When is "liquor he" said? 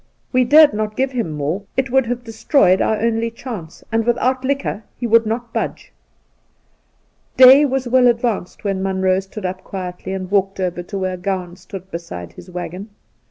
4.43-5.05